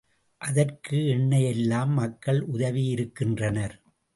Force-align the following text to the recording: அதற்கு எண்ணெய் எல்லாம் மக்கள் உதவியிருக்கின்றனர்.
அதற்கு 0.41 1.07
எண்ணெய் 1.07 1.45
எல்லாம் 1.45 1.91
மக்கள் 1.91 2.41
உதவியிருக்கின்றனர். 2.53 3.75